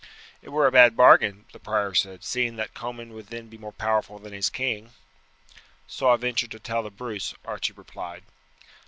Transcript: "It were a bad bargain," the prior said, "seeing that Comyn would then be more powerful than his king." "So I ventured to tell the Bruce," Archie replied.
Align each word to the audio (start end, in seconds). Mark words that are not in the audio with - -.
"It 0.41 0.49
were 0.49 0.65
a 0.65 0.71
bad 0.71 0.97
bargain," 0.97 1.45
the 1.53 1.59
prior 1.59 1.93
said, 1.93 2.23
"seeing 2.23 2.55
that 2.55 2.73
Comyn 2.73 3.13
would 3.13 3.27
then 3.27 3.49
be 3.49 3.57
more 3.59 3.71
powerful 3.71 4.17
than 4.17 4.33
his 4.33 4.49
king." 4.49 4.93
"So 5.85 6.09
I 6.09 6.15
ventured 6.15 6.49
to 6.53 6.59
tell 6.59 6.81
the 6.81 6.89
Bruce," 6.89 7.35
Archie 7.45 7.73
replied. 7.73 8.23